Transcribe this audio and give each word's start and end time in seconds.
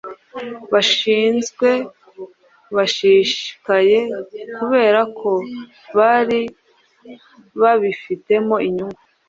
bashinzwe 0.73 1.69
bashishikaye 2.75 3.99
kubera 4.57 5.01
ko 5.19 5.31
bari 5.97 6.41
babifitemo 7.61 8.55
inyungu 8.67 9.01